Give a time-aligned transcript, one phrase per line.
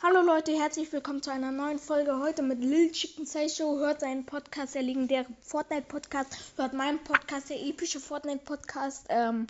[0.00, 3.78] Hallo Leute, herzlich willkommen zu einer neuen Folge heute mit Lil Chicken Say Show.
[3.80, 6.38] Hört seinen Podcast, der legendäre Fortnite Podcast.
[6.56, 9.06] Hört meinen Podcast, der epische Fortnite Podcast.
[9.08, 9.48] Ähm,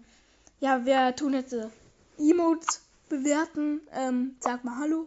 [0.61, 1.69] ja, wir tun jetzt äh,
[2.16, 3.87] Emotes bewerten.
[3.92, 5.06] Ähm, sag mal Hallo.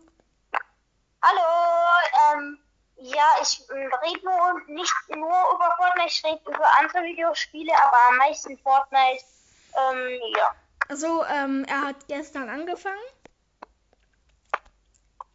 [1.24, 2.60] Hallo, ähm,
[2.98, 7.98] ja, ich äh, rede nur nicht nur über Fortnite, ich rede über andere Videospiele, aber
[8.10, 9.26] am meisten Fortnite.
[9.74, 10.56] Ähm, ja.
[10.88, 13.02] Also, ähm, er hat gestern angefangen.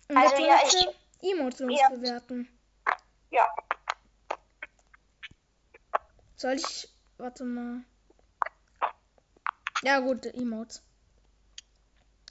[0.09, 0.86] Und Also, ja, ich-
[1.61, 1.89] uns Ja.
[1.89, 2.49] bewerten.
[3.31, 3.49] Ja.
[6.36, 6.89] Soll ich.
[7.18, 7.81] Warte mal.
[9.82, 10.82] Ja, gut, Emotes.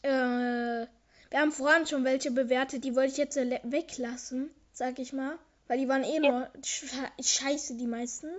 [0.04, 5.38] Äh, wir haben vorhin schon welche bewertet, die wollte ich jetzt weglassen, sag ich mal.
[5.68, 6.32] Weil die waren eh Ja.
[6.32, 6.86] nur sche
[7.20, 8.30] scheiße, die meisten.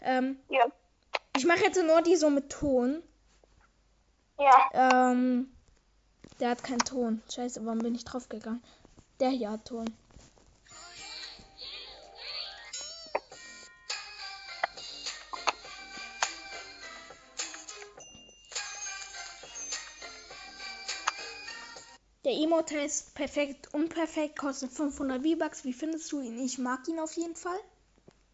[0.00, 0.64] Ähm, Ja.
[1.36, 3.02] ich mache jetzt nur die so mit Ton.
[4.38, 5.10] Ja.
[5.12, 5.54] Ähm,
[6.42, 7.22] der hat keinen Ton.
[7.32, 8.62] Scheiße, warum bin ich draufgegangen?
[9.20, 9.86] Der hier hat Ton.
[22.24, 25.64] Der Emote heißt perfekt unperfekt, kostet 500 V-Bucks.
[25.64, 26.40] Wie findest du ihn?
[26.40, 27.58] Ich mag ihn auf jeden Fall.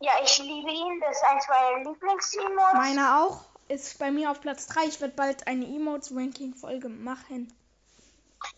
[0.00, 1.00] Ja, ich liebe ihn.
[1.00, 2.72] Das ist eins meiner Lieblings-Emotes.
[2.72, 3.44] Meiner auch.
[3.68, 4.86] Ist bei mir auf Platz 3.
[4.86, 7.52] Ich werde bald eine Emotes-Ranking-Folge machen.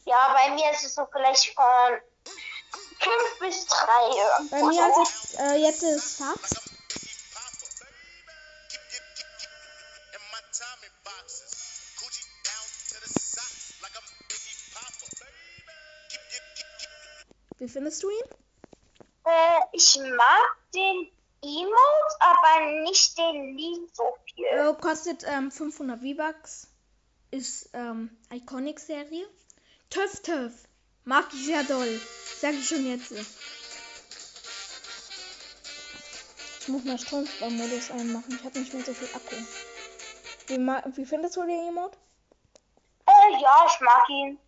[0.05, 2.01] Ja, bei mir ist es so vielleicht von
[3.01, 3.77] 5 bis 3.
[4.51, 6.71] Bei mir ist es, äh, jetzt ist keep.
[17.59, 18.25] Wie findest du ihn?
[19.25, 24.47] Äh, ich mag den Emote, aber nicht den Lied so viel.
[24.47, 26.69] Äh, kostet ähm, 500 V-Bucks.
[27.31, 29.27] Ist ähm, Iconic-Serie.
[29.91, 30.53] Töff Töff.
[31.05, 32.01] Mag ich sehr doll.
[32.41, 33.13] Sag ich schon jetzt.
[36.61, 38.37] Ich muss mal Stromsparmodus einmachen.
[38.39, 39.37] Ich habe nicht mehr so viel Akku.
[40.47, 41.99] Wie, ma- wie findest du den Emote?
[43.07, 44.39] Äh, ja, ich mag ihn.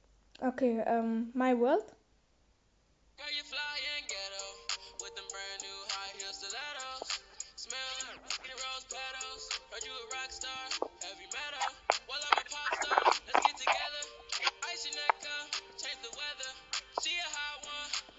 [0.40, 1.84] Okay, ähm, My World.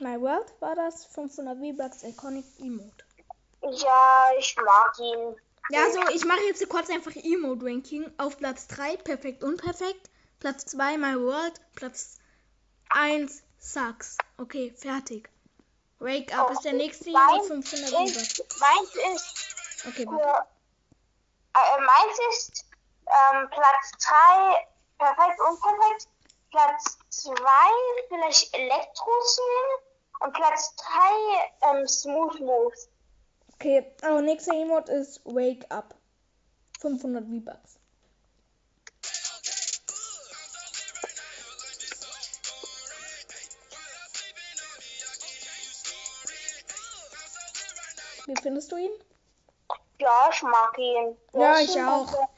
[0.03, 1.05] My World war das.
[1.05, 3.05] 500 V-Bucks Iconic Emote.
[3.61, 5.35] Ja, ich mag ihn.
[5.69, 8.11] Ja, so, ich mache jetzt kurz einfach Emote-Ranking.
[8.17, 10.09] Auf Platz 3, perfekt unperfekt.
[10.39, 11.61] Platz 2, My World.
[11.75, 12.17] Platz
[12.89, 14.17] 1, Sucks.
[14.37, 15.29] Okay, fertig.
[15.99, 18.59] Wake Up ist der nächste Emote, 500 V-Bucks.
[18.59, 20.47] meins ist, Okay, warte.
[21.55, 22.65] äh, meins ist
[23.07, 26.07] ähm, Platz 3 perfekt unperfekt,
[26.51, 27.33] Platz 2
[28.09, 29.92] vielleicht Elektroswing
[30.23, 30.75] und Platz
[31.61, 32.89] 3 ähm, Smooth Moves.
[33.55, 35.95] Okay, oh, nächster Emote ist Wake Up.
[36.79, 37.79] 500 V-Bucks.
[48.25, 48.91] Wie findest du ihn?
[49.99, 51.17] Ja, ich mag ihn.
[51.33, 52.29] Ja, ich auch.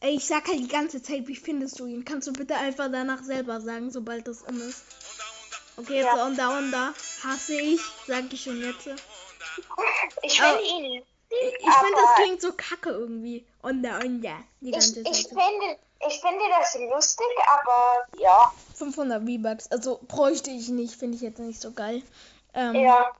[0.00, 2.04] Ey, ich sag halt die ganze Zeit, wie findest du ihn?
[2.04, 4.84] Kannst du bitte einfach danach selber sagen, sobald das um ist?
[5.76, 6.26] Okay, jetzt Ja.
[6.26, 6.94] Onda Onda.
[7.24, 8.86] Hasse ich, sag ich schon jetzt.
[10.22, 10.44] Ich Oh.
[10.44, 13.46] finde ihn lustig, Ich finde, das klingt so kacke irgendwie.
[13.62, 14.38] Onda Onda.
[14.60, 15.14] Die ich, ganze ich, Zeit.
[15.22, 15.28] so.
[15.40, 15.78] finde,
[16.08, 19.70] ich finde das lustig, aber ja, 500 V-Bucks.
[19.70, 22.02] Also bräuchte ich nicht, finde ich jetzt nicht so geil.
[22.54, 23.12] Ähm, ja.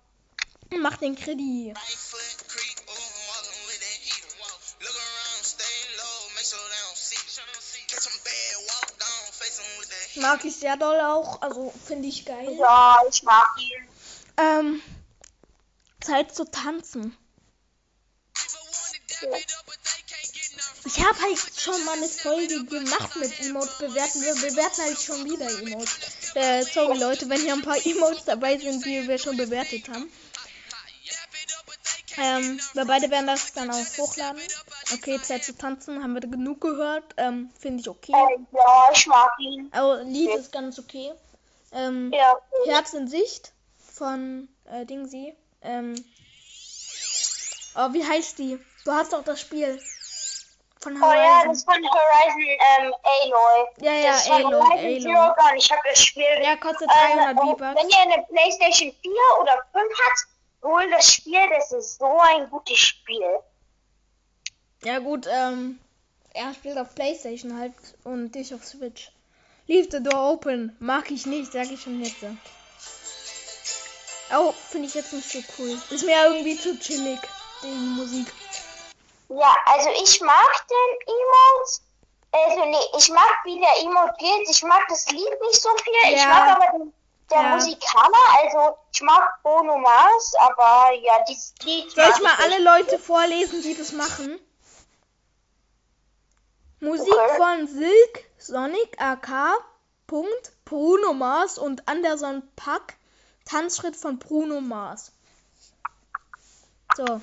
[0.79, 1.77] Mach den Kredit.
[10.17, 11.41] Mag ich sehr doll auch.
[11.41, 12.57] Also finde ich geil.
[12.59, 13.89] Ja, ich mag ihn.
[14.43, 14.83] Ähm,
[16.01, 17.17] Zeit zu tanzen.
[20.85, 24.21] Ich habe halt schon mal eine Folge gemacht mit Emotes bewerten.
[24.23, 26.35] Wir bewerten halt schon wieder Emotes.
[26.35, 30.11] Äh, sorry Leute, wenn hier ein paar Emotes dabei sind, die wir schon bewertet haben.
[32.19, 34.43] Ähm, wir beide werden das dann auch hochladen.
[34.93, 37.15] Okay, Zeit zu tanzen, haben wir genug gehört.
[37.17, 38.13] Ähm, finde ich okay.
[38.13, 39.69] Äh, ja, ich mag ihn.
[39.71, 41.13] Also, Lied ist ganz okay.
[41.73, 43.52] Ähm, Ja, Herz in Sicht
[44.03, 45.33] von äh, Dingsy.
[45.63, 45.95] Ähm,
[47.77, 48.59] oh, wie heißt die?
[48.85, 49.81] Du hast doch das Spiel
[50.81, 51.49] von Oh ja, Horizon.
[51.49, 53.69] das ist von Horizon ähm, Aloy.
[53.81, 55.35] Ja, ja, das Aloy, Horizon Aloy.
[55.37, 55.57] Zero.
[55.57, 56.25] Ich habe das Spiel.
[56.41, 57.81] Der kostet ähm, 300 und V-Bucks.
[57.81, 60.27] wenn ihr eine PlayStation 4 oder 5 habt,
[60.65, 61.41] holt das Spiel.
[61.57, 63.39] Das ist so ein gutes Spiel.
[64.83, 65.79] Ja gut, ähm,
[66.35, 69.13] er spielt auf Playstation halt und ich auf Switch.
[69.69, 70.75] Leave the door open.
[70.81, 72.17] Mag ich nicht, sag ich schon jetzt.
[74.35, 75.81] Oh, finde ich jetzt nicht so cool.
[75.91, 77.21] Ist mir irgendwie zu chillig,
[77.63, 78.27] die Musik.
[79.29, 81.83] Ja, also ich mag den Emotes.
[82.35, 84.49] Also nee, ich mag wie der Emote geht.
[84.51, 86.15] Ich mag das Lied nicht so viel.
[86.15, 86.29] Ich Ja.
[86.29, 86.93] mag aber den,
[87.31, 87.55] der Ja.
[87.55, 88.39] Musikaler.
[88.43, 91.91] Also ich mag Bruno Mars, aber ja, dieses Lied.
[91.91, 94.39] Soll ich mal alle Leute vorlesen, die das machen?
[96.81, 97.37] Musik Okay.
[97.37, 99.59] von Silk, Sonic, AK,
[100.07, 102.97] Punkt, Bruno Mars und Anderson Pack.
[103.45, 105.13] Tanzschritt von Bruno Mars.
[106.97, 107.21] So,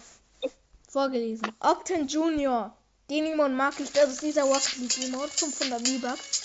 [0.89, 1.55] vorgelesen.
[1.59, 2.75] Octen Junior.
[3.09, 6.39] Den Emote mag ich, das ist dieser Rocket League Emote, 500 V-Bucks.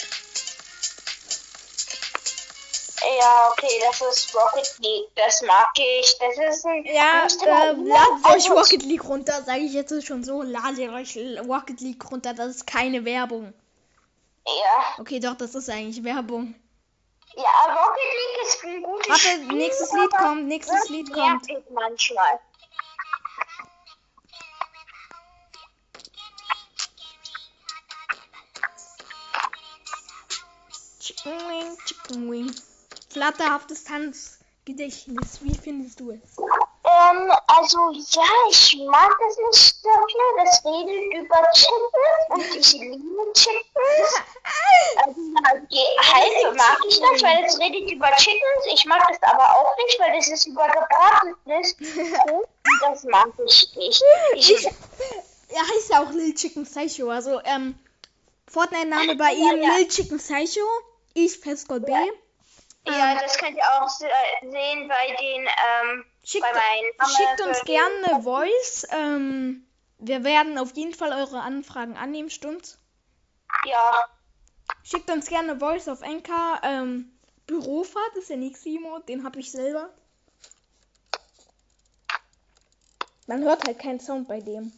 [3.18, 5.08] Ja, okay, das ist Rocket League.
[5.14, 6.16] Das mag ich.
[6.18, 6.84] Das ist ein.
[6.86, 10.42] Ja, äh, ladet euch Rocket League runter, sage ich jetzt schon so.
[10.42, 13.52] Ladet euch Rocket League runter, das ist keine Werbung.
[14.46, 14.84] Ja.
[14.98, 16.54] Okay, doch, das ist eigentlich Werbung.
[17.36, 19.56] Ja, Rocket League ist ein gutes Warte, Spiel.
[19.56, 21.46] nächstes Lied kommt, nächstes Lied kommt.
[21.70, 22.40] manchmal.
[31.00, 32.54] Chicken Wing, Chicken Wing.
[33.10, 36.36] Flatterhaftes Tanzgedächtnis, wie findest du es?
[36.38, 40.44] Ähm, also ja, ich mag das nicht so viel.
[40.44, 44.23] Das redet über Chicken und ich liebe Chickens.
[46.14, 48.66] Halbe mag ich das, weil es redet über Chickens.
[48.72, 51.76] Ich mag das aber auch nicht, weil es ist über gebratenes.
[52.81, 54.02] Das mag ich nicht.
[54.34, 57.78] Ich, er heißt ja auch Lil Chicken Psycho, also ähm,
[58.49, 59.76] Fortnite-Name bei ihm ja.
[59.76, 60.61] Lil Chicken Psycho.
[61.14, 61.93] Ich Festgold B.
[61.93, 62.93] Ja.
[62.93, 64.08] ja, das könnt ihr auch se-
[64.43, 66.44] sehen bei den, ähm, Schickt,
[67.17, 68.87] schickt uns gerne eine Voice.
[68.90, 69.67] Ähm,
[69.99, 72.78] wir werden auf jeden Fall eure Anfragen annehmen, stimmt's?
[73.67, 74.08] Ja,
[74.82, 76.61] Schickt uns gerne Voice auf Enka.
[76.62, 77.11] Ähm,
[77.46, 79.90] Bürofahrt ist der nächste Emote, den habe ich selber.
[83.26, 84.72] Man hört halt keinen Sound bei dem.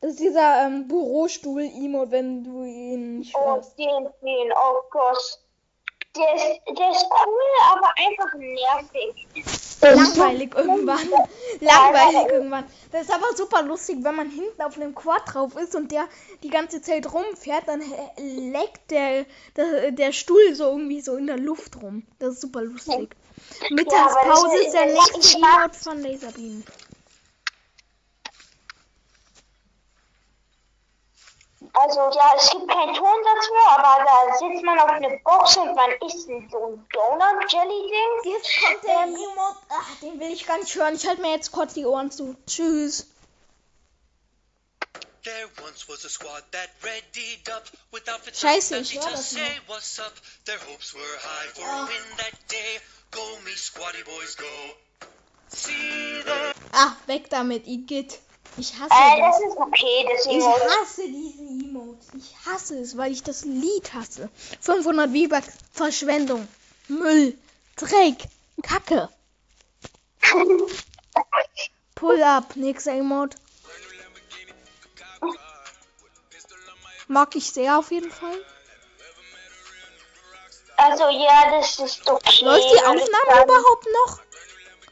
[0.00, 3.78] Das ist dieser ähm, Bürostuhl-Emote, wenn du ihn nicht oh, hörst.
[3.78, 5.40] den, den, oh Gott.
[6.16, 7.42] Der ist, der ist cool,
[7.72, 9.28] aber einfach nervig.
[9.80, 11.08] Langweilig irgendwann.
[11.60, 12.64] Langweilig irgendwann.
[12.92, 16.08] Das ist aber super lustig, wenn man hinten auf einem Quad drauf ist und der
[16.42, 17.82] die ganze Zeit rumfährt, dann
[18.16, 19.26] leckt der,
[19.56, 22.04] der, der Stuhl so irgendwie so in der Luft rum.
[22.18, 23.16] Das ist super lustig.
[23.70, 26.64] Mittagspause ist der nächste Emote von Laserbeam.
[31.74, 35.74] Also ja, es gibt keinen Ton dazu, aber da sitzt man auf eine Box und
[35.74, 38.32] man isst so ein Donut-Jelly-Ding.
[38.32, 39.58] Jetzt kommt der Emote.
[39.70, 40.94] Ach, den will ich gar nicht hören.
[40.94, 42.36] Ich halte mir jetzt kurz die Ohren zu.
[42.46, 43.06] Tschüss.
[45.24, 49.30] There once was a squad that readied up with outfits Scheiße, ich hör to das
[49.30, 50.12] say what's up.
[50.46, 52.80] Their hopes were high for a win that day.
[53.10, 54.46] Go me squatty boys go.
[55.48, 58.18] See the Ah, weg damit, Igitt.
[58.58, 59.38] Ich hasse Äh, das.
[59.40, 61.98] das ist okay, das Ich hasse diesen Emote.
[62.16, 64.28] Ich hasse es, weil ich das Lied hasse.
[64.60, 66.46] 500 V-Bucks Verschwendung.
[66.88, 67.38] Müll.
[67.76, 68.16] Dreck.
[68.62, 69.08] Kacke.
[71.94, 72.56] Pull up.
[72.56, 73.36] Nächster Emote.
[77.06, 78.36] Mag ich sehr auf jeden Fall.
[80.76, 82.44] Also ja, das ist okay.
[82.44, 84.18] Läuft die Aufnahme überhaupt noch?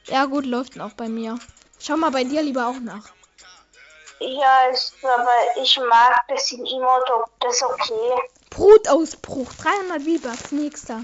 [0.07, 1.39] Ja gut, läuft noch bei mir.
[1.79, 3.09] Schau mal bei dir lieber auch nach.
[4.21, 8.21] Ja, ist, aber ich mag das in Emote, das ist okay.
[8.51, 9.53] Brutausbruch.
[9.55, 10.53] 300 V-Bucks.
[10.53, 11.03] Nächster.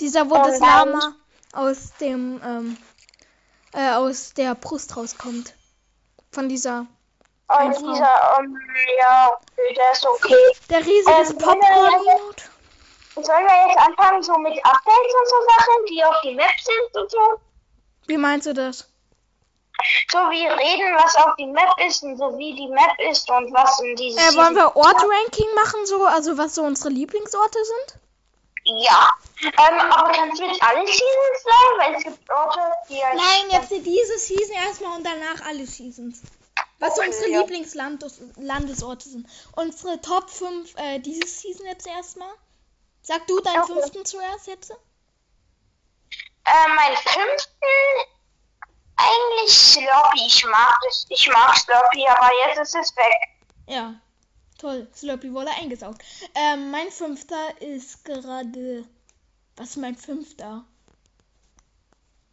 [0.00, 0.58] Dieser, wo Oh das.
[0.60, 1.14] Lama
[1.52, 2.76] aus dem, ähm,
[3.72, 5.54] äh, aus der Brust rauskommt.
[6.32, 6.86] Von dieser.
[7.48, 8.56] Und dieser, um,
[9.00, 9.38] ja,
[9.76, 10.52] der ist okay.
[10.70, 12.44] Der riesige Ähm, Popcorn-Emote.
[13.24, 17.02] Sollen wir jetzt anfangen so mit Updates und so Sachen, die auf die Map sind
[17.02, 17.40] und so?
[18.06, 18.88] Wie meinst du das?
[20.10, 23.52] So wie reden, was auf die Map ist und so wie die Map ist und
[23.52, 28.00] was in dieses Äh, wollen wir Ort-Ranking machen, so, also was so unsere Lieblingsorte sind?
[28.64, 29.10] Ja.
[29.42, 31.78] Ähm, aber kannst du jetzt alle Seasons sagen?
[31.78, 32.60] Weil es gibt Orte,
[32.90, 36.20] die ja Nein, jetzt diese Season erstmal und danach alle Seasons.
[36.78, 37.40] Was Okay, unsere ja.
[37.40, 39.26] Lieblingslandesorte sind.
[39.56, 42.32] Unsere Top 5 äh, dieses Season jetzt erstmal.
[43.02, 43.72] Sag du deinen Okay.
[43.72, 44.70] fünften zuerst jetzt?
[44.70, 48.10] Äh, mein fünften
[48.96, 50.26] eigentlich Sloppy.
[50.26, 51.06] Ich mag das.
[51.08, 53.16] Ich mag Sloppy, aber jetzt ist es weg.
[53.66, 53.94] Ja.
[54.58, 54.86] Toll.
[54.94, 56.02] Slurpee wurde eingesaugt.
[56.34, 58.84] Ähm, mein fünfter ist gerade.
[59.56, 60.64] Was ist mein fünfter?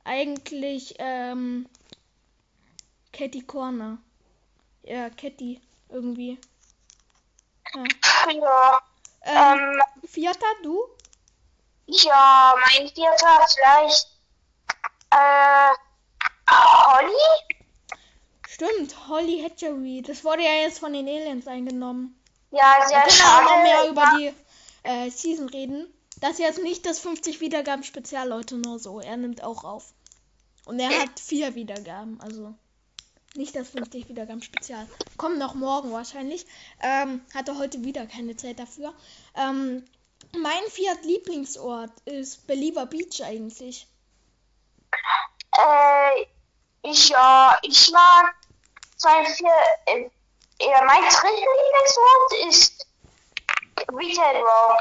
[0.03, 1.69] Eigentlich, ähm.
[3.13, 3.97] Catty Corner.
[4.83, 5.61] Ja, Catty.
[5.89, 6.37] Irgendwie.
[7.73, 7.83] Ja.
[8.29, 8.43] Ähm,
[9.27, 10.79] Ähm, vierter, du?
[11.87, 14.07] ja, mein vierter vielleicht.
[15.11, 15.73] Äh,
[16.49, 17.57] Holly?
[18.47, 20.01] Stimmt, Holly Hatchery.
[20.01, 22.19] Das wurde ja jetzt von den Aliens eingenommen.
[22.51, 23.89] Ja, Wir sehr können auch noch mehr schade.
[23.89, 24.33] über die
[24.83, 25.93] äh, Season reden.
[26.19, 28.99] Das ist jetzt nicht das 50 Wiedergaben Spezial, Leute, nur so.
[28.99, 29.93] Er nimmt auch auf.
[30.65, 32.53] Und er hat vier Wiedergaben, also
[33.37, 34.87] nicht das 50 Wiedergaben Spezial.
[35.17, 36.45] Kommt noch morgen wahrscheinlich.
[36.81, 38.93] Ähm, hatte heute wieder keine Zeit dafür.
[39.35, 39.85] Ähm,
[40.35, 43.87] mein Fiat Lieblingsort ist Believer Beach eigentlich.
[45.53, 46.25] Äh,
[46.83, 48.35] ja, ich mag
[48.97, 49.51] zwei, vier,
[49.85, 50.09] äh,
[50.59, 52.87] ja, mein Drittlieblingswort ist
[53.91, 54.79] Retail Row.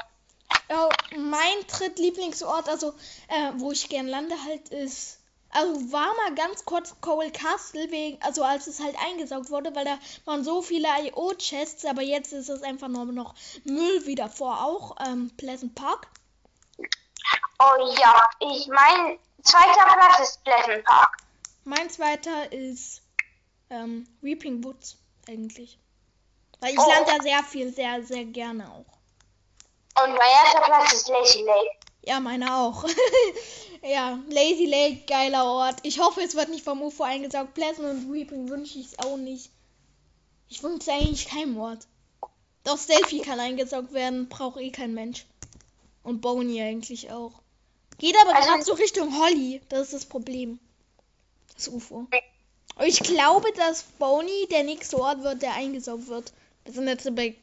[0.69, 2.95] Ja, mein Drittlieblingsort, also
[3.29, 5.21] äh, wo ich gern lande halt ist.
[5.57, 9.87] Also war mal ganz kurz Cole Castle, wegen, also als es halt eingesaugt wurde, weil
[9.87, 13.35] da waren so viele IO-Chests, aber jetzt ist es einfach nur noch
[13.65, 14.97] Müll wie davor auch.
[15.07, 16.09] Ähm, Pleasant Park.
[17.59, 21.17] Oh ja, ich mein zweiter Platz ist Pleasant Park.
[21.65, 23.01] Mein zweiter ist
[23.71, 25.79] ähm, Weeping Woods eigentlich.
[26.61, 26.89] Weil ich Oh.
[26.91, 30.03] lande da sehr viel, sehr, sehr gerne auch.
[30.05, 31.86] Und mein erster Platz ist Lazy Lake.
[32.07, 32.85] Ja, meine auch.
[33.83, 35.77] ja, Lazy Lake, geiler Ort.
[35.83, 37.55] Ich hoffe, es wird nicht vom UFO eingesaugt.
[37.55, 39.51] Pleasant und Weeping wünsche ich es auch nicht.
[40.49, 41.87] Ich wünsche eigentlich keinem Ort.
[42.63, 45.27] Doch Selfie kann eingesaugt werden, braucht eh kein Mensch.
[46.05, 47.33] Und Boney eigentlich auch.
[47.99, 49.61] Geht aber Also- gerade so Richtung Holly.
[49.69, 50.61] Das ist das Problem.
[51.57, 52.07] Das UFO.
[52.85, 56.33] Ich glaube, dass Boney der nächste Ort wird, der eingesaugt wird.
[56.65, 57.35] Wir sind jetzt bei.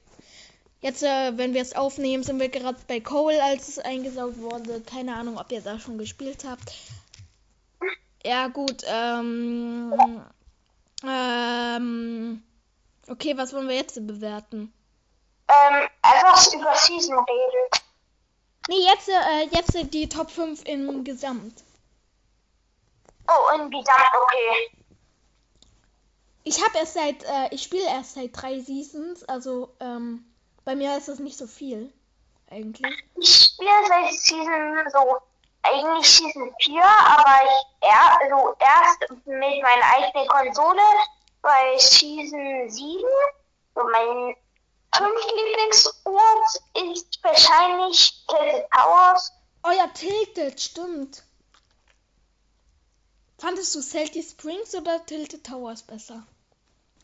[0.84, 4.82] Jetzt, äh, wenn wir es aufnehmen, sind wir gerade bei Cole, als es eingesaugt wurde.
[4.82, 6.74] Keine Ahnung, ob ihr da schon gespielt habt.
[8.25, 8.84] Ja, gut.
[8.86, 9.94] Ähm.
[11.08, 12.44] Ähm.
[13.08, 14.74] Okay, was wollen wir jetzt bewerten?
[15.48, 17.84] Ähm, einfach über Season reden.
[18.68, 21.63] Nee, jetzt, äh, jetzt die Top 5 im Gesamt.
[23.30, 24.78] Oh, in Gesamt, okay.
[26.44, 30.25] Ich habe erst seit, äh, ich spiele erst seit drei Seasons, also ähm,
[30.65, 31.91] bei mir ist das nicht so viel,
[32.50, 32.91] eigentlich.
[33.15, 35.17] Ich spiele seit Season so,
[35.63, 40.82] eigentlich Season 4, aber ich er, also erst mit meiner eigenen Konsole
[41.41, 43.03] bei Season 7.
[43.75, 44.36] So mein
[44.96, 49.32] fünf Lieblingsort ist wahrscheinlich Tilted Towers.
[49.63, 51.24] Oh ja, Tilted, stimmt.
[53.38, 56.24] Fandest du Salty Springs oder Tilted Towers besser?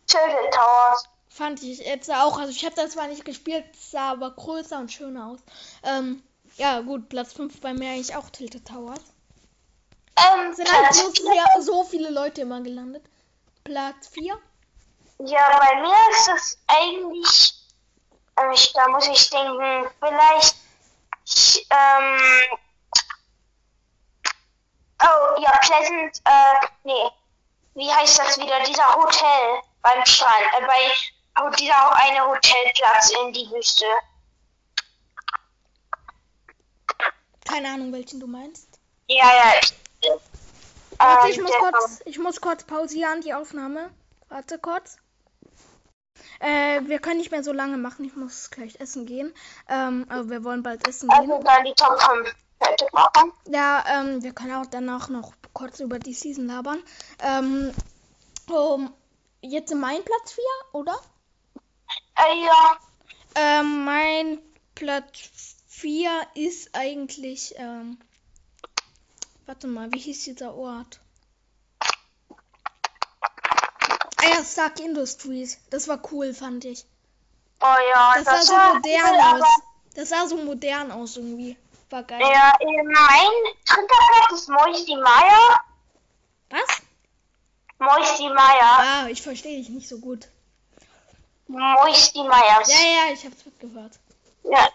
[0.08, 1.10] Tilted Towers.
[1.30, 2.38] Fand ich jetzt auch.
[2.40, 5.40] Also ich habe das zwar nicht gespielt, es sah aber größer und schöner aus.
[5.84, 6.24] Ähm,
[6.58, 9.00] ja gut, Platz 5 bei mir eigentlich auch Tilted Towers.
[10.18, 11.14] Ähm, Sind halt so,
[11.62, 13.06] so viele Leute immer gelandet.
[13.64, 14.38] Platz 4.
[15.20, 17.54] Ja, bei mir ist es eigentlich,
[18.38, 20.56] ähm, ich, da muss ich denken, vielleicht,
[21.26, 22.58] ich, ähm,
[25.04, 27.10] oh, ja, Pleasant, äh, nee,
[27.76, 30.92] wie heißt das wieder, dieser Hotel beim Strand, äh, bei,
[31.42, 33.86] oh, dieser eine Hotelplatz in die Wüste.
[37.46, 38.80] Keine Ahnung, welchen du meinst.
[39.08, 39.74] Ja, ja, ich,
[41.00, 43.90] Warte, ähm, ich muss kurz, ich muss kurz pausieren, die Aufnahme.
[44.28, 44.98] Warte kurz.
[46.40, 48.06] Äh, wir können nicht mehr so lange machen.
[48.06, 49.34] Ich muss gleich essen gehen.
[49.68, 51.46] Ähm, aber wir wollen bald essen Also gehen.
[51.46, 53.32] dann die Top 5 fertig machen.
[53.48, 56.84] Ja, ähm, wir können auch danach noch kurz über die Season labern.
[57.22, 57.74] Ähm,
[58.50, 58.94] um,
[59.42, 60.44] jetzt mein Platz 4,
[60.74, 60.96] oder?
[62.28, 62.78] Äh, ja,
[63.36, 64.40] Ähm, mein
[64.76, 68.00] Platz 4 ist eigentlich, ähm,
[69.46, 71.00] warte mal, wie hieß dieser Ort?
[74.18, 75.60] Ah ja, Stark Industries.
[75.70, 76.86] Das war cool, fand ich.
[77.62, 78.82] oh ja, Das sah so modern
[79.36, 79.62] cool, aus.
[79.96, 81.56] Das sah so modern aus irgendwie.
[81.90, 82.20] War geil.
[82.22, 85.62] Ja, mein dritter Platz ist Moisty Meier.
[86.50, 86.82] Was?
[87.80, 88.80] Moisty Meier.
[88.80, 90.28] Ah, ich verstehe dich nicht so gut.
[91.50, 92.62] Moisty Meier.
[92.68, 94.00] Ja, ja, ich hab's mitgehört.
[94.44, 94.70] Ja.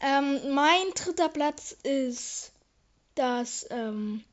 [0.00, 2.52] Ähm, mein dritter Platz ist
[3.14, 4.24] das, ähm,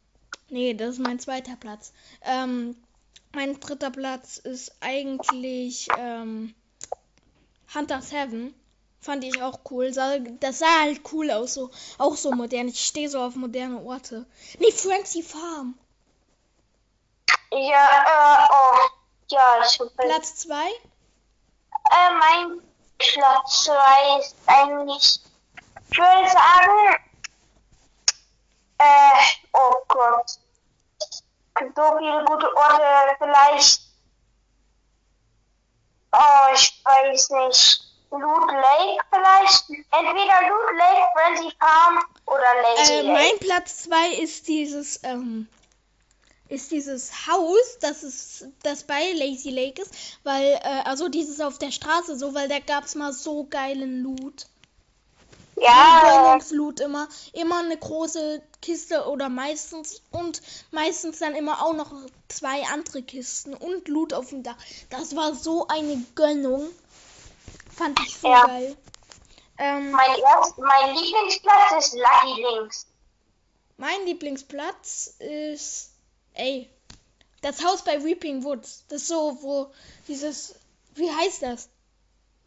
[0.49, 1.93] nee, das ist mein zweiter Platz.
[2.23, 2.75] Ähm,
[3.31, 6.53] mein dritter Platz ist eigentlich, ähm,
[7.73, 8.53] Hunter 7.
[8.99, 9.91] Fand ich auch cool.
[9.91, 12.67] Das sah halt cool aus, so, auch so modern.
[12.67, 14.25] Ich stehe so auf moderne Orte.
[14.59, 15.77] Nee, Francie Farm.
[17.51, 19.00] Ja, äh, oh.
[19.31, 19.89] Ja, ich bin.
[19.97, 20.53] Platz 2.
[20.53, 22.61] Äh, mein
[22.97, 25.19] Platz 2 ist eigentlich,
[25.89, 26.95] ich würde sagen,
[28.77, 29.23] äh,
[29.53, 30.31] oh Gott.
[31.75, 32.83] So viele gute Orte,
[33.19, 33.81] vielleicht,
[36.11, 39.69] oh, ich weiß nicht, Loot Lake vielleicht.
[39.91, 43.13] Entweder Loot Lake, Frenzy Farm oder Lazy Äh, Lake.
[43.13, 45.47] mein Platz 2 ist dieses, ähm,
[46.51, 49.93] ist dieses Haus, das ist, das bei Lazy Lake ist,
[50.23, 54.47] weil, äh, also dieses auf der Straße so, weil da gab's mal so geilen Loot.
[55.55, 60.41] ja, Gönnungsloot immer, immer eine große Kiste oder meistens und
[60.71, 61.93] meistens dann immer auch noch
[62.27, 64.57] zwei andere Kisten und Loot auf dem Dach.
[64.89, 66.69] Das war so eine Gönnung.
[67.75, 68.43] Fand ich so Ja.
[68.43, 68.75] geil.
[69.57, 72.87] Ähm, mein, erst, mein Lieblingsplatz ist Lucky Links.
[73.77, 75.90] mein Lieblingsplatz ist,
[76.33, 76.69] ey,
[77.41, 78.83] das Haus bei Weeping Woods.
[78.89, 79.71] Das ist so, wo
[80.07, 80.55] dieses,
[80.95, 81.69] wie heißt das?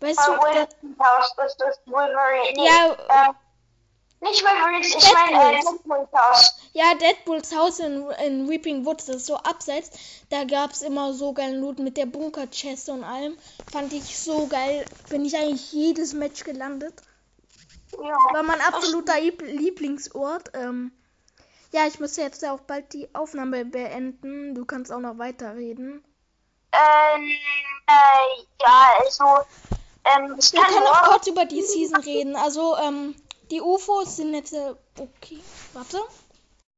[0.00, 2.52] Weißt Äh, du, da, Wolverines Haus, das ist Wolverine.
[2.56, 2.92] Nee, Ja,
[3.30, 3.32] äh,
[4.20, 6.08] nicht Wolverines, ich meine äh, Deadpools.
[6.12, 6.56] Haus.
[6.72, 9.90] Ja, Deadpools Haus in, in Weeping Woods, das ist so abseits.
[10.30, 13.36] Da gab's immer so geilen Loot mit der Bunker-Chest und allem.
[13.70, 14.84] Fand ich so geil.
[15.10, 16.94] Bin ich eigentlich jedes Match gelandet.
[17.92, 18.16] Ja.
[18.32, 20.50] War mein absoluter Lieb- Lieblingsort.
[20.54, 20.90] Ähm,
[21.74, 24.54] ja, ich muss jetzt auch bald die Aufnahme beenden.
[24.54, 26.04] Du kannst auch noch weiterreden.
[26.72, 27.30] Ähm,
[27.88, 29.24] äh, ja, also,
[30.04, 32.36] ähm, ich Wir kann können auch kurz über die Season reden.
[32.36, 33.16] Also, ähm,
[33.50, 35.40] die UFOs sind jetzt äh, okay.
[35.72, 35.98] Warte.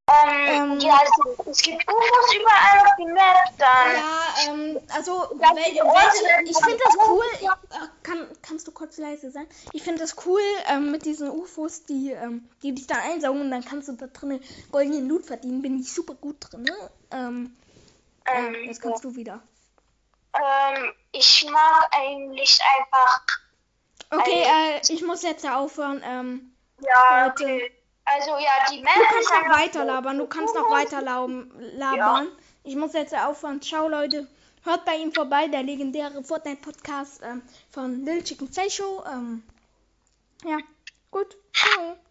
[0.09, 5.11] Ähm, ähm, ja, also, es gibt UFOs überall auf dem Map, dann, Ja, ähm, also,
[5.11, 7.23] Ja, Orte welche, werden ich finde das cool.
[7.49, 9.47] auch- Äh, kann, kannst du kurz leise sein?
[9.73, 13.51] Ich finde das cool ähm, mit diesen UFOs, die, ähm, die dich dann einsaugen und
[13.51, 15.61] dann kannst du da drinnen goldenen Loot verdienen.
[15.61, 16.63] Bin ich super gut drin.
[16.63, 16.89] Ne?
[17.11, 17.57] Ähm,
[18.25, 19.41] ähm, ja, jetzt kannst du wieder.
[20.35, 23.25] ähm, ich mag eigentlich einfach,
[24.09, 26.01] Okay, äh, ich muss jetzt ja aufhören.
[26.05, 27.43] Ähm, ja, Leute.
[27.43, 27.71] okay.
[28.15, 30.17] Also, ja, die Map du kannst noch weiter labern.
[30.17, 32.27] Du kannst noch weiter labern.
[32.63, 33.61] Ich muss jetzt ja aufhören.
[33.61, 34.27] Ciao, Leute.
[34.63, 39.03] Hört bei ihm vorbei, der legendäre Fortnite-Podcast ähm, von Lil Chicken Show.
[39.05, 39.43] Ähm,
[40.43, 40.57] ja.